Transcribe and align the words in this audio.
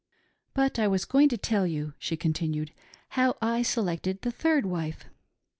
"But 0.55 0.79
I 0.79 0.87
was 0.87 1.05
going 1.05 1.29
to 1.29 1.37
tell 1.37 1.67
you," 1.67 1.93
she 1.99 2.17
continued, 2.17 2.71
"how 3.09 3.37
I 3.39 3.61
selected 3.61 4.23
the 4.23 4.31
third 4.31 4.65
wife. 4.65 5.05